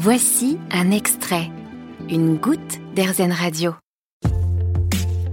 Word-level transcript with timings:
Voici 0.00 0.58
un 0.70 0.92
extrait, 0.92 1.50
une 2.08 2.36
goutte 2.36 2.78
d'Airzen 2.94 3.32
Radio. 3.32 3.74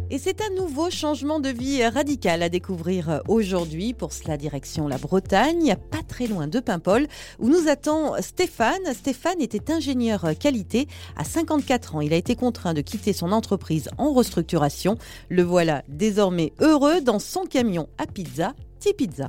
Et 0.10 0.18
c'est 0.18 0.42
un 0.42 0.56
nouveau 0.56 0.90
changement 0.90 1.40
de 1.40 1.50
vie 1.50 1.86
radical 1.86 2.42
à 2.42 2.50
découvrir 2.50 3.22
aujourd'hui. 3.28 3.94
Pour 3.94 4.12
cela, 4.12 4.38
direction 4.38 4.88
la 4.88 4.98
Bretagne, 4.98 5.76
pas 5.92 6.02
très 6.02 6.26
loin 6.26 6.48
de 6.48 6.60
Paimpol, 6.60 7.06
où 7.38 7.48
nous 7.48 7.68
attend 7.70 8.20
Stéphane. 8.22 8.92
Stéphane 8.96 9.40
était 9.40 9.72
ingénieur 9.72 10.26
qualité. 10.40 10.88
À 11.16 11.26
54 11.26 11.98
ans, 11.98 12.02
il 12.02 12.12
a 12.12 12.18
été 12.18 12.36
contraint 12.36 12.74
de 12.74 12.82
quitter 12.82 13.14
son 13.14 13.34
entreprise 13.34 13.92
en 14.00 14.14
restructuration. 14.14 14.98
Le 15.30 15.44
voilà 15.44 15.84
désormais 15.90 16.54
heureux 16.60 17.02
dans 17.02 17.20
son 17.20 17.44
camion 17.44 17.88
à 18.00 18.08
pizza, 18.08 18.56
T-Pizza. 18.80 19.28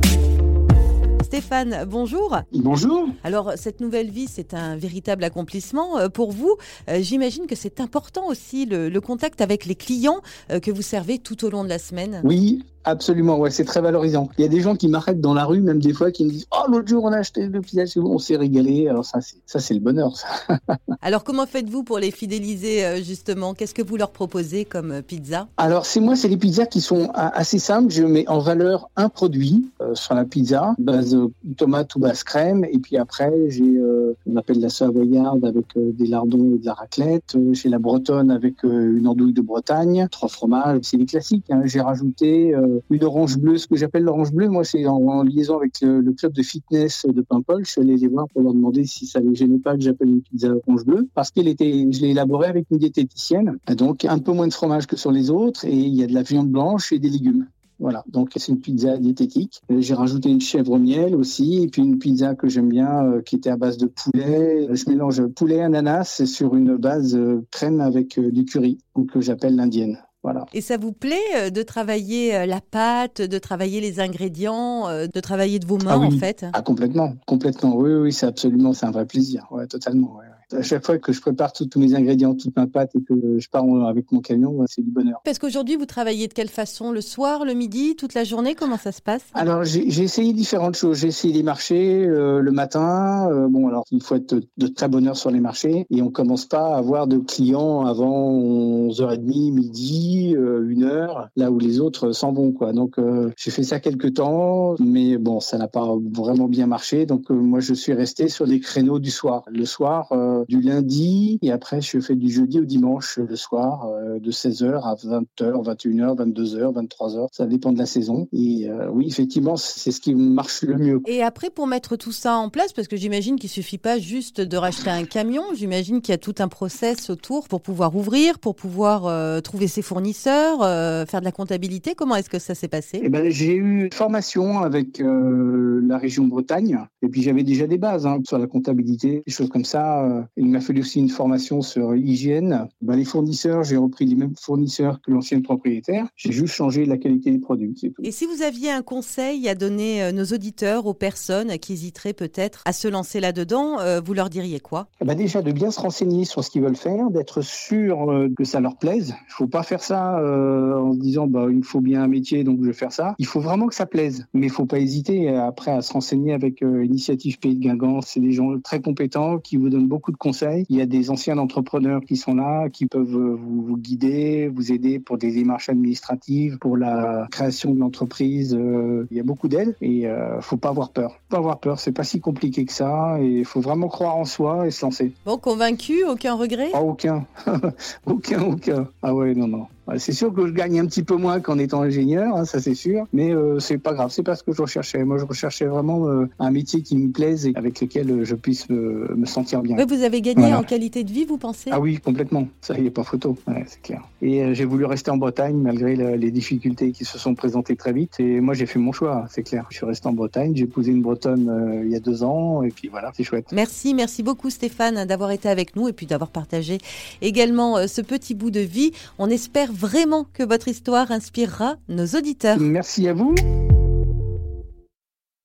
Stéphane, 1.27 1.85
bonjour. 1.89 2.39
Bonjour. 2.53 3.09
Alors, 3.25 3.55
cette 3.57 3.81
nouvelle 3.81 4.11
vie, 4.11 4.29
c'est 4.31 4.55
un 4.55 4.77
véritable 4.77 5.25
accomplissement 5.25 5.99
euh, 5.99 6.09
pour 6.09 6.31
vous. 6.31 6.57
Euh, 6.89 7.01
j'imagine 7.01 7.49
que 7.49 7.57
c'est 7.57 7.81
important 7.81 8.29
aussi 8.29 8.65
le, 8.65 8.97
contact 9.01 9.41
avec 9.41 9.67
les 9.67 9.75
clients 9.75 10.21
euh, 10.53 10.61
que 10.61 10.71
vous 10.71 10.83
servez 10.83 11.19
tout 11.19 11.45
au 11.45 11.51
long 11.51 11.65
de 11.65 11.69
la 11.69 11.81
semaine. 11.81 12.21
Oui, 12.23 12.63
Absolument, 12.89 13.37
ouais, 13.37 13.51
c'est 13.51 13.65
très 13.65 13.81
valorisant. 13.81 14.29
Il 14.39 14.43
y 14.43 14.45
a 14.45 14.49
des 14.49 14.61
gens 14.61 14.77
qui 14.77 14.87
m'arrêtent 14.87 15.21
dans 15.21 15.35
la 15.35 15.45
rue, 15.45 15.61
même 15.61 15.81
des 15.81 15.93
fois, 15.93 16.13
qui 16.13 16.25
me 16.25 16.31
disent 16.31 16.47
Oh, 16.53 16.71
l'autre 16.71 16.87
jour, 16.87 17.03
on 17.03 17.13
a 17.13 17.19
acheté 17.19 17.51
chez 17.85 17.99
vous, 17.99 18.07
on 18.07 18.19
s'est 18.19 18.37
régalé. 18.37 18.87
Alors, 18.87 19.05
ça, 19.05 19.19
c'est, 19.21 19.75
le 19.75 19.81
bonheur. 19.81 20.17
Ça. 20.17 20.29
Alors, 21.03 21.25
comment 21.25 21.47
faites-vous 21.47 21.83
pour 21.83 21.99
les 21.99 22.13
fidéliser, 22.13 23.03
justement? 23.03 23.55
Qu'est-ce 23.55 23.75
que 23.75 23.83
vous 23.83 23.97
leur 23.97 24.13
proposez 24.13 24.65
comme 24.65 25.03
pizza? 25.03 25.49
Alors, 25.57 25.85
c'est 25.85 25.99
moi, 25.99 26.15
c'est 26.15 26.29
les 26.29 26.37
pizzas 26.37 26.67
qui 26.67 26.81
sont 26.81 27.11
assez 27.13 27.59
simples. 27.59 27.93
Je 27.93 28.05
mets 28.05 28.29
en 28.29 28.39
valeur 28.39 28.89
un 28.95 29.09
produit 29.09 29.69
sur 29.95 30.15
la 30.15 30.25
pizza, 30.25 30.77
base 30.79 31.16
tomate 31.57 31.95
ou 31.95 32.01
basse 32.01 32.25
crème. 32.25 32.65
Et 32.65 32.79
puis 32.79 32.97
après, 32.97 33.33
j'ai, 33.49 33.65
euh, 33.65 34.15
on 34.27 34.37
appelle 34.37 34.61
la 34.61 34.69
savoyarde 34.69 35.45
avec 35.45 35.77
euh, 35.77 35.93
des 35.93 36.07
lardons 36.07 36.55
et 36.55 36.59
de 36.59 36.67
la 36.67 36.75
raclette. 36.75 37.35
Euh, 37.37 37.53
j'ai 37.53 37.69
la 37.69 37.79
bretonne 37.79 38.31
avec 38.31 38.63
une 38.65 39.07
andouille 39.07 39.33
de 39.33 39.43
Bretagne, 39.43 40.09
trois 40.11 40.29
fromages. 40.29 40.81
C'est 40.83 40.97
des 40.97 41.07
classiques. 41.07 41.51
Hein. 41.51 41.63
J'ai 41.65 41.81
rajouté 41.81 42.55
une 42.91 43.05
orange 43.05 43.39
bleue, 43.39 43.59
ce 43.59 43.67
que 43.67 43.77
j'appelle 43.77 44.05
l'orange 44.05 44.33
bleue. 44.33 44.49
Moi, 44.49 44.65
c'est 44.65 44.87
en, 44.87 45.23
liaison 45.23 45.59
avec 45.59 45.81
le, 45.81 46.13
club 46.13 46.33
de 46.33 46.43
fitness 46.43 47.07
de 47.07 47.21
Paimpol. 47.23 47.65
Je 47.65 47.73
suis 47.73 47.81
allé 47.81 47.97
les 47.97 48.09
voir 48.09 48.27
pour 48.29 48.43
leur 48.43 48.55
demander 48.55 48.85
si 48.85 49.07
ça 49.07 49.21
les 49.21 49.35
gênait 49.35 49.59
pas 49.59 49.75
que 49.75 49.83
j'appelle 49.83 50.09
une 50.09 50.23
pizza 50.23 50.49
orange 50.49 50.85
bleue, 50.85 51.09
parce 51.15 51.31
qu'elle 51.31 51.49
était, 51.49 51.87
je 51.91 52.01
l'ai 52.01 52.11
élaborée 52.11 52.49
avec 52.49 52.67
une 52.71 52.79
diététicienne. 52.79 53.59
Donc 53.77 54.05
un 54.05 54.19
peu 54.19 54.33
moins 54.33 54.49
de 54.49 54.53
fromage 54.53 54.87
que 54.87 54.97
sur 54.97 55.13
les 55.13 55.31
autres, 55.31 55.65
et 55.65 55.75
il 55.75 55.95
y 55.95 56.03
a 56.03 56.07
de 56.07 56.15
la 56.15 56.23
viande 56.23 56.49
blanche 56.49 56.93
et 56.93 56.99
des 56.99 57.11
légumes. 57.11 57.47
Voilà, 57.79 58.05
donc 58.09 58.31
c'est 58.37 58.53
une 58.53 58.61
pizza 58.61 58.97
diététique. 58.97 59.61
Euh, 59.71 59.81
j'ai 59.81 59.95
rajouté 59.95 60.31
une 60.31 60.41
chèvre 60.41 60.73
au 60.73 60.79
miel 60.79 61.15
aussi, 61.15 61.63
et 61.63 61.69
puis 61.69 61.83
une 61.83 61.99
pizza 61.99 62.35
que 62.35 62.49
j'aime 62.49 62.69
bien, 62.69 63.05
euh, 63.05 63.23
qui 63.23 63.37
était 63.37 63.51
à 63.51 63.57
base 63.57 63.77
de 63.77 63.87
poulet. 63.87 64.69
Je 64.71 64.89
mélange 64.89 65.27
poulet 65.27 65.61
ananas 65.61 66.25
sur 66.25 66.57
une 66.57 66.77
base 66.77 67.15
euh, 67.15 67.45
crème 67.51 67.81
avec 67.81 68.19
du 68.19 68.45
curry, 68.45 68.79
donc 68.95 69.11
que 69.13 69.21
j'appelle 69.21 69.57
l'indienne. 69.57 69.99
Voilà. 70.23 70.45
Et 70.55 70.61
ça 70.61 70.77
vous 70.77 70.93
plaît 70.93 71.53
de 71.53 71.63
travailler 71.63 72.47
la 72.47 72.61
pâte, 72.61 73.23
de 73.23 73.39
travailler 73.39 73.81
les 73.81 74.01
ingrédients, 74.01 74.89
de 74.89 75.21
travailler 75.21 75.61
de 75.61 75.67
vos 75.67 75.79
mains 75.79 76.01
ah 76.03 76.07
en 76.07 76.11
fait? 76.11 76.45
Ah 76.53 76.63
complètement, 76.63 77.15
complètement. 77.27 77.77
Oui, 77.77 77.93
oui, 77.93 78.13
c'est 78.13 78.27
absolument, 78.27 78.73
c'est 78.73 78.87
un 78.87 78.91
vrai 78.91 79.07
plaisir. 79.07 79.47
Ouais, 79.53 79.69
totalement. 79.69 80.17
Ouais. 80.17 80.26
À 80.53 80.63
chaque 80.63 80.87
fois 80.87 80.99
que 80.99 81.13
je 81.13 81.21
prépare 81.21 81.53
tous 81.53 81.79
mes 81.79 81.95
ingrédients, 81.95 82.35
toute 82.35 82.55
ma 82.57 82.67
pâte 82.67 82.95
et 82.95 83.03
que 83.03 83.39
je 83.39 83.49
pars 83.49 83.65
avec 83.87 84.13
mon 84.13 84.21
camion, 84.21 84.65
c'est 84.69 84.83
du 84.83 84.91
bonheur. 84.91 85.21
Parce 85.25 85.39
qu'aujourd'hui, 85.39 85.77
vous 85.77 85.87
travaillez 85.87 86.29
de 86.29 86.33
quelle 86.33 86.49
façon 86.49 86.93
Le 86.93 87.01
soir, 87.01 87.45
le 87.45 87.55
midi, 87.55 87.97
toute 87.97 88.15
la 88.15 88.25
journée 88.25 88.55
Comment 88.55 88.77
ça 88.77 88.93
se 88.93 89.03
passe? 89.03 89.23
Alors, 89.35 89.65
j'ai 89.65 90.03
essayé 90.03 90.33
différentes 90.33 90.77
choses. 90.77 90.99
J'ai 90.99 91.09
essayé 91.09 91.35
les 91.35 91.43
marchés 91.43 92.07
euh, 92.07 92.41
le 92.41 92.53
matin. 92.53 93.29
Euh, 93.31 93.49
bon, 93.49 93.69
alors, 93.69 93.85
il 93.91 94.03
faut 94.03 94.15
être 94.15 94.37
de 94.57 94.67
très 94.69 94.89
bonne 94.89 95.09
heure 95.09 95.17
sur 95.17 95.31
les 95.31 95.41
marchés 95.41 95.87
et 95.91 96.03
on 96.03 96.11
commence 96.11 96.47
pas 96.47 96.75
à 96.75 96.79
avoir 96.79 97.07
de 97.07 97.19
clients 97.19 97.85
avant 97.85 98.33
11h30, 98.33 99.53
midi, 99.53 100.35
1h, 100.37 100.85
euh, 100.87 101.07
là 101.37 101.51
où 101.51 101.59
les 101.59 101.81
autres 101.81 102.13
s'en 102.13 102.33
vont, 102.33 102.53
quoi. 102.53 102.73
Donc, 102.73 102.97
j'ai 103.37 103.51
fait 103.51 103.63
ça 103.63 103.81
quelques 103.81 104.15
temps, 104.15 104.77
mais 104.79 105.17
bon, 105.19 105.41
ça 105.41 105.59
n'a 105.59 105.69
pas 105.69 105.97
vraiment 106.13 106.49
bien 106.49 106.67
marché. 106.67 107.07
Donc, 107.07 107.31
moi, 107.31 107.61
je 107.61 107.75
suis 107.75 107.93
resté 107.93 108.29
sur 108.29 108.47
des 108.47 108.61
créneaux 108.61 108.99
du 108.99 109.11
soir. 109.11 109.43
Le 109.49 109.65
soir, 109.65 110.13
du 110.49 110.61
lundi 110.61 111.39
et 111.43 111.53
après 111.53 111.81
je 111.81 112.01
fais 112.01 112.15
du 112.15 112.31
jeudi 112.31 112.61
au 112.61 112.65
dimanche 112.65 113.19
le 113.19 113.37
soir 113.37 113.87
euh, 113.87 114.19
de 114.19 114.31
16h 114.31 114.83
à 114.83 114.95
20h, 114.95 115.65
21h, 115.65 116.17
22h, 116.17 116.73
23h. 116.75 117.29
Ça 117.33 117.47
dépend 117.47 117.73
de 117.73 117.79
la 117.79 117.87
saison. 117.87 118.29
Et 118.33 118.69
euh, 118.69 118.89
oui, 118.91 119.07
effectivement, 119.07 119.57
c'est 119.57 119.91
ce 119.91 120.01
qui 120.01 120.15
marche 120.15 120.63
le 120.63 120.77
mieux. 120.77 121.03
Et 121.07 121.23
après, 121.23 121.51
pour 121.51 121.67
mettre 121.67 121.97
tout 121.97 122.13
ça 122.13 122.37
en 122.37 122.49
place, 122.49 122.73
parce 122.73 122.89
que 122.89 122.97
j'imagine 122.97 123.37
qu'il 123.37 123.51
suffit 123.51 123.79
pas 123.79 123.99
juste 123.99 124.41
de 124.41 124.57
racheter 124.57 124.91
un 124.91 125.05
camion, 125.05 125.43
j'imagine 125.55 126.01
qu'il 126.01 126.13
y 126.13 126.15
a 126.15 126.19
tout 126.19 126.35
un 126.39 126.49
process 126.49 127.11
autour 127.11 127.49
pour 127.49 127.61
pouvoir 127.61 127.95
ouvrir, 127.97 128.39
pour 128.39 128.55
pouvoir 128.55 129.07
euh, 129.07 129.41
trouver 129.41 129.69
ses 129.69 129.83
fournisseurs, 129.83 130.61
faire 131.09 131.21
de 131.21 131.25
la 131.25 131.33
comptabilité. 131.33 131.95
Comment 131.95 132.17
est-ce 132.17 132.31
que 132.31 132.39
ça 132.39 132.55
s'est 132.55 132.69
passé? 132.69 133.01
Eh 133.03 133.09
ben, 133.09 133.31
J'ai 133.31 133.55
eu 133.55 133.85
une 133.85 133.93
formation 133.93 134.61
avec 134.61 135.01
la 135.01 135.99
région 135.99 136.25
Bretagne 136.25 136.79
et 137.03 137.09
puis 137.09 137.23
j'avais 137.23 137.43
déjà 137.43 137.67
des 137.67 137.79
bases 137.79 138.07
hein, 138.07 138.19
sur 138.25 138.39
la 138.39 138.47
comptabilité, 138.47 139.23
des 139.27 139.33
choses 139.33 139.49
comme 139.49 139.65
ça. 139.65 140.26
Il 140.37 140.47
m'a 140.47 140.61
fallu 140.61 140.81
aussi 140.81 140.99
une 140.99 141.09
formation 141.09 141.63
sur 141.63 141.93
l'hygiène. 141.93 142.69
Ben, 142.83 142.97
les 142.97 143.05
fournisseurs, 143.05 143.65
j'ai 143.65 143.77
repris 143.77 144.07
les 144.07 144.15
mêmes 144.15 144.35
fournisseurs 144.41 145.01
que 145.01 145.11
l'ancien 145.11 145.41
propriétaire. 145.41 146.07
J'ai 146.17 146.33
juste 146.33 146.55
changé 146.55 146.85
la 146.85 146.97
qualité 146.97 147.31
des 147.31 147.39
produits. 147.39 147.75
Tout. 147.75 148.03
Et 148.03 148.13
si 148.13 148.27
vous 148.27 148.43
aviez 148.43 148.71
un 148.71 148.83
conseil 148.83 149.49
à 149.49 149.55
donner 149.55 150.03
à 150.03 150.07
euh, 150.07 150.13
nos 150.13 150.25
auditeurs, 150.25 150.87
aux 150.87 150.95
personnes 150.95 151.59
qui 151.59 151.73
hésiteraient 151.73 152.13
peut-être 152.13 152.63
à 152.65 152.73
se 152.73 152.89
lancer 152.89 153.21
là-dedans, 153.21 153.81
euh, 153.81 154.01
vous 154.01 154.15
leur 154.15 154.31
diriez 154.31 154.61
quoi? 154.61 154.89
Ben 155.05 155.15
Déjà 155.15 155.43
de 155.43 155.53
bien 155.53 155.71
se 155.71 155.81
renseigner 155.81 156.25
sur 156.25 156.45
ce 156.45 156.51
qu'ils 156.51 156.63
veulent 156.63 156.77
faire, 156.77 157.11
d'être 157.11 157.43
sûr 157.43 158.11
euh, 158.11 158.29
que 158.37 158.45
ça 158.45 158.61
leur 158.61 158.77
plaise. 158.77 159.15
Il 159.19 159.31
ne 159.31 159.35
faut 159.35 159.47
pas 159.47 159.63
faire 159.63 159.83
ça 159.83 160.17
en 160.17 160.93
se 160.93 160.99
disant 160.99 161.27
bah, 161.27 161.47
il 161.51 161.65
faut 161.65 161.81
bien 161.81 162.03
un 162.03 162.09
métier 162.09 162.45
donc 162.45 162.61
je 162.61 162.67
vais 162.67 162.73
faire 162.73 162.93
ça. 162.93 163.15
Il 163.19 163.27
faut 163.27 163.41
vraiment 163.41 163.67
que 163.67 163.75
ça 163.75 163.87
plaise. 163.87 164.27
Mais 164.35 164.47
il 164.47 164.51
ne 164.51 164.55
faut 164.55 164.67
pas 164.67 164.79
hésiter 164.79 165.29
après 165.29 165.71
à 165.71 165.83
se 165.83 165.93
renseigner 165.93 166.33
avec 166.33 166.61
Initiative 166.61 167.39
Pays 167.39 167.57
de 167.57 167.61
Guingamp. 167.61 168.01
C'est 168.03 168.21
des 168.21 168.33
gens 168.33 168.59
très 168.61 168.81
compétents 168.81 169.39
qui 169.39 169.57
vous 169.57 169.69
donnent 169.69 169.89
beaucoup 169.89 170.13
de 170.13 170.16
conseils. 170.17 170.65
Il 170.69 170.77
y 170.77 170.81
a 170.81 170.87
des 170.87 171.11
anciens 171.11 171.39
entrepreneurs 171.39 172.01
qui 172.03 172.17
sont 172.17 172.35
là, 172.35 172.69
qui 172.69 172.87
peuvent 172.87 173.07
vous, 173.07 173.77
guider, 173.77 174.49
vous 174.49 174.73
aider 174.73 174.99
pour 174.99 175.19
des 175.19 175.33
démarches 175.33 175.69
administratives, 175.69 176.59
pour 176.59 176.77
la 176.77 177.27
création 177.31 177.75
de 177.75 177.81
l'entreprise. 177.81 178.55
Euh, 178.55 179.07
il 179.11 179.17
y 179.17 179.21
a 179.21 179.23
beaucoup 179.23 179.49
d'aides 179.49 179.77
et 179.81 179.91
il 179.91 180.07
euh, 180.07 180.41
faut 180.41 180.57
pas 180.57 180.71
avoir 180.71 180.91
peur. 180.91 181.13
Faut 181.13 181.31
pas 181.31 181.39
avoir 181.39 181.61
peur, 181.61 181.79
c'est 181.79 181.93
pas 181.93 182.05
si 182.05 182.21
compliqué 182.21 182.65
que 182.65 182.73
ça 182.73 183.19
et 183.21 183.39
il 183.39 183.45
faut 183.45 183.61
vraiment 183.61 183.89
croire 183.89 184.17
en 184.17 184.25
soi 184.25 184.67
et 184.67 184.71
se 184.71 184.85
lancer. 184.85 185.13
Bon, 185.25 185.39
convaincu, 185.39 186.05
aucun 186.05 186.35
regret? 186.35 186.71
Ah, 186.73 186.83
Aucun, 186.83 187.27
aucun, 188.07 188.43
aucun. 188.43 188.89
Ah 189.03 189.15
ouais, 189.15 189.35
non, 189.35 189.49
non. 189.49 189.67
C'est 189.99 190.13
sûr 190.13 190.35
que 190.35 190.47
je 190.47 190.53
gagne 190.53 190.81
un 190.81 190.87
petit 190.87 191.05
peu 191.05 191.17
moins 191.17 191.41
qu'en 191.41 191.59
étant 191.59 191.83
ingénieur, 191.83 192.37
hein, 192.37 192.45
ça 192.45 192.61
c'est 192.61 192.75
sûr, 192.75 193.07
mais 193.13 193.33
euh, 193.33 193.61
c'est 193.61 193.79
pas 193.79 193.95
grave, 193.95 194.11
c'est 194.11 194.25
pas 194.25 194.35
ce 194.35 194.43
que 194.43 194.53
je 194.53 194.61
recherchais. 194.61 195.05
Moi, 195.05 195.19
je 195.19 195.25
recherchais 195.25 195.67
vraiment 195.67 196.09
euh, 196.09 196.29
un 196.39 196.51
métier 196.51 196.83
qui 196.83 196.97
me 196.97 197.13
plaise 197.13 197.47
et 197.47 197.53
avec 197.55 197.81
lequel 197.81 198.11
euh, 198.11 198.25
je 198.25 198.35
puisse 198.35 198.69
me, 198.69 199.25
sentir 199.27 199.63
bien. 199.63 199.77
vous 199.85 200.03
avez 200.03 200.21
gagné 200.21 200.55
en 200.55 200.63
qualité 200.63 201.05
de 201.05 201.11
vie, 201.11 201.25
vous 201.25 201.39
pensez? 201.39 201.71
Ah 201.73 201.81
oui, 201.81 201.99
complètement. 201.99 202.49
Ça, 202.61 202.79
y 202.79 202.87
est 202.87 202.91
pas 202.91 203.05
photo, 203.05 203.37
c'est 203.67 203.83
clair. 203.83 204.03
Et 204.23 204.55
j'ai 204.55 204.65
voulu 204.65 204.85
rester 204.85 205.11
en 205.11 205.17
Bretagne 205.17 205.57
malgré 205.57 205.97
les 206.17 206.31
difficultés 206.31 206.93
qui 206.93 207.05
se 207.05 207.19
sont 207.19 207.35
présentées 207.35 207.77
très 207.77 207.93
vite. 207.93 208.19
Et 208.19 208.41
moi, 208.41 208.55
j'ai 208.55 208.67
fait 208.67 208.79
mon 208.79 208.93
choix, 208.93 209.27
c'est 209.31 209.43
clair. 209.43 209.67
Je 209.71 209.77
suis 209.77 209.87
resté 209.87 210.09
en 210.09 210.13
Bretagne, 210.13 210.53
j'ai 210.55 210.67
posé 210.67 210.91
une 210.91 211.03
Bretonne 211.03 211.83
il 211.85 211.91
y 211.91 211.97
a 211.97 212.01
deux 212.01 212.23
ans, 212.23 212.63
et 212.63 212.71
puis 212.71 212.89
voilà, 212.89 213.13
c'est 213.17 213.25
chouette. 213.25 213.47
Merci, 213.53 213.95
merci 213.95 214.23
beaucoup 214.23 214.51
Stéphane 214.51 215.05
d'avoir 215.05 215.31
été 215.31 215.49
avec 215.49 215.77
nous 215.77 215.89
et 215.89 215.93
puis 215.93 216.07
d'avoir 216.07 216.31
partagé 216.31 216.79
également 217.23 217.87
ce 217.87 218.01
petit 218.01 218.35
bout 218.35 218.51
de 218.51 218.61
vie. 218.61 218.93
On 219.19 219.29
espère 219.29 219.73
vraiment 219.77 220.25
que 220.25 220.43
votre 220.43 220.69
histoire 220.69 221.11
inspirera 221.11 221.77
nos 221.89 222.07
auditeurs. 222.07 222.59
Merci 222.59 223.09
à 223.09 223.13
vous. 223.13 223.35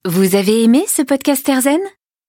Vous 0.04 0.34
avez 0.34 0.64
aimé 0.64 0.84
ce 0.88 1.02
podcast 1.02 1.48
Erzen 1.48 1.80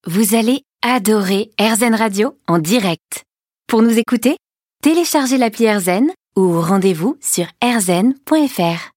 Vous 0.05 0.35
allez 0.35 0.61
adorer 0.83 1.49
Erzen 1.57 1.95
Radio 1.95 2.37
en 2.47 2.59
direct. 2.59 3.23
Pour 3.67 3.81
nous 3.81 3.97
écouter, 3.97 4.37
téléchargez 4.83 5.37
l'appli 5.37 5.65
Erzen 5.65 6.11
ou 6.35 6.59
rendez-vous 6.61 7.17
sur 7.21 7.45
erzen.fr. 7.61 8.89